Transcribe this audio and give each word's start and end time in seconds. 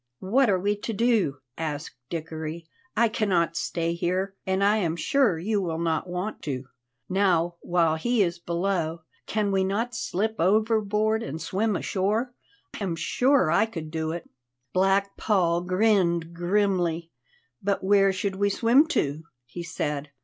"What 0.17 0.49
are 0.49 0.57
we 0.59 0.75
to 0.77 0.93
do!" 0.93 1.41
asked 1.59 1.95
Dickory. 2.09 2.67
"I 2.97 3.07
cannot 3.07 3.55
stay 3.55 3.93
here, 3.93 4.33
and 4.47 4.63
I 4.63 4.77
am 4.77 4.95
sure 4.95 5.37
you 5.37 5.61
will 5.61 5.77
not 5.77 6.09
want 6.09 6.41
to. 6.41 6.63
Now, 7.07 7.57
while 7.61 7.97
he 7.97 8.23
is 8.23 8.39
below, 8.39 9.03
can 9.27 9.51
we 9.51 9.63
not 9.63 9.93
slip 9.93 10.37
overboard 10.39 11.21
and 11.21 11.39
swim 11.39 11.75
ashore? 11.75 12.33
I 12.79 12.83
am 12.83 12.95
sure 12.95 13.51
I 13.51 13.67
could 13.67 13.91
do 13.91 14.11
it." 14.11 14.27
Black 14.73 15.15
Paul 15.17 15.61
grinned 15.61 16.33
grimly. 16.33 17.11
"But 17.61 17.83
where 17.83 18.11
should 18.11 18.37
we 18.37 18.49
swim 18.49 18.87
to?" 18.87 19.21
he 19.45 19.61
said. 19.61 20.09